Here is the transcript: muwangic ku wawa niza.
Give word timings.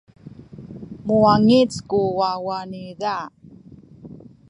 muwangic 1.05 1.71
ku 1.89 1.99
wawa 2.17 2.59
niza. 2.71 3.17